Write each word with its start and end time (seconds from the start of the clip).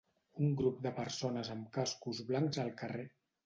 Un 0.45 0.55
grup 0.61 0.79
de 0.85 0.93
persones 1.01 1.53
amb 1.59 1.69
cascos 1.77 2.25
blancs 2.33 2.65
al 2.69 2.77
carrer. 2.85 3.09